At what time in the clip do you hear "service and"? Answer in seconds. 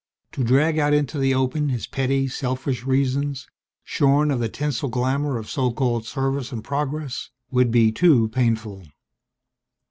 6.07-6.63